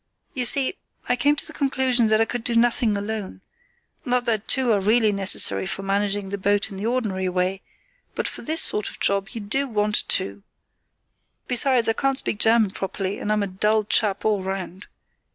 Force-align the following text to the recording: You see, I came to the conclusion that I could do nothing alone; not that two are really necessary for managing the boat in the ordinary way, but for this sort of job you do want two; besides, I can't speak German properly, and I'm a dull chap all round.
You 0.33 0.45
see, 0.45 0.79
I 1.07 1.15
came 1.15 1.35
to 1.35 1.45
the 1.45 1.53
conclusion 1.53 2.07
that 2.07 2.19
I 2.19 2.25
could 2.25 2.43
do 2.43 2.55
nothing 2.55 2.97
alone; 2.97 3.41
not 4.03 4.25
that 4.25 4.47
two 4.47 4.71
are 4.71 4.79
really 4.79 5.11
necessary 5.11 5.67
for 5.67 5.83
managing 5.83 6.29
the 6.29 6.39
boat 6.39 6.71
in 6.71 6.77
the 6.77 6.87
ordinary 6.87 7.29
way, 7.29 7.61
but 8.15 8.27
for 8.27 8.41
this 8.41 8.63
sort 8.63 8.89
of 8.89 8.99
job 8.99 9.29
you 9.33 9.41
do 9.41 9.67
want 9.67 10.09
two; 10.09 10.41
besides, 11.47 11.87
I 11.87 11.93
can't 11.93 12.17
speak 12.17 12.39
German 12.39 12.71
properly, 12.71 13.19
and 13.19 13.31
I'm 13.31 13.43
a 13.43 13.47
dull 13.47 13.83
chap 13.83 14.25
all 14.25 14.41
round. 14.41 14.87